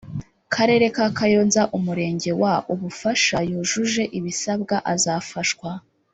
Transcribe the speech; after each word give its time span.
Karere 0.55 0.85
ka 0.95 1.05
kayonza 1.17 1.61
umurenge 1.77 2.31
wa 2.41 2.53
ubufasha 2.73 3.37
yujuje 3.49 4.03
ibasabwa 4.17 4.75
azafashwa 4.93 5.69